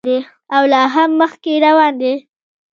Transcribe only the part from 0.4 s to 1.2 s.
او لا هم